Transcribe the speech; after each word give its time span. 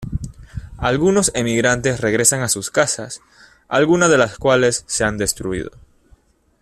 Algunos 0.79 1.29
emigrantes 1.35 2.01
regresan 2.01 2.41
a 2.41 2.47
sus 2.49 2.71
casas, 2.71 3.21
algunas 3.67 4.09
de 4.09 4.17
las 4.17 4.39
cuales 4.39 4.83
se 4.87 5.03
han 5.03 5.19
derruido. 5.19 5.69